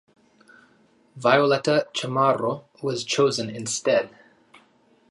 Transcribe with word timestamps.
Violeta 1.15 1.85
Chamorro 1.93 2.63
was 2.81 3.03
chosen 3.03 3.51
instead. 3.51 4.09